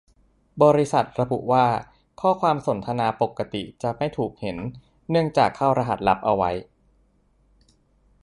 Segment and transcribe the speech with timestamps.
[0.63, 1.67] บริษัทระบุว่า
[2.21, 4.57] ข้อความสนทนาปกติจะไม่ถูกเห็น
[5.09, 6.51] เนื่องจากเข้ารหัสลับเอาไว้